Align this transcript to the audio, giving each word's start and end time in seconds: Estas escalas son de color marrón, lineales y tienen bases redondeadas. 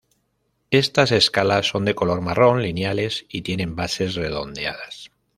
Estas 0.71 1.11
escalas 1.11 1.67
son 1.67 1.85
de 1.85 1.93
color 1.93 2.21
marrón, 2.21 2.63
lineales 2.63 3.27
y 3.29 3.43
tienen 3.43 3.75
bases 3.75 4.15
redondeadas. 4.15 5.11